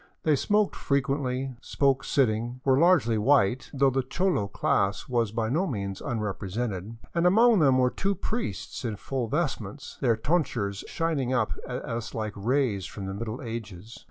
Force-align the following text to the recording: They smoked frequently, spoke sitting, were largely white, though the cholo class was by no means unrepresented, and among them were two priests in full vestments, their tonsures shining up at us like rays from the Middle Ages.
They 0.23 0.35
smoked 0.35 0.75
frequently, 0.75 1.53
spoke 1.61 2.03
sitting, 2.03 2.59
were 2.65 2.79
largely 2.79 3.19
white, 3.19 3.69
though 3.71 3.91
the 3.91 4.01
cholo 4.01 4.47
class 4.47 5.07
was 5.07 5.31
by 5.31 5.47
no 5.47 5.67
means 5.67 6.01
unrepresented, 6.01 6.97
and 7.13 7.27
among 7.27 7.59
them 7.59 7.77
were 7.77 7.91
two 7.91 8.15
priests 8.15 8.83
in 8.83 8.95
full 8.95 9.27
vestments, 9.27 9.99
their 10.01 10.17
tonsures 10.17 10.83
shining 10.87 11.33
up 11.33 11.51
at 11.67 11.85
us 11.85 12.15
like 12.15 12.33
rays 12.35 12.87
from 12.87 13.05
the 13.05 13.13
Middle 13.13 13.43
Ages. 13.43 13.99